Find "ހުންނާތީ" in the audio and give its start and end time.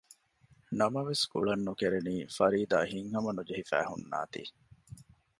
3.89-4.41